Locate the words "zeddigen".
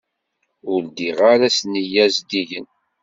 2.15-2.67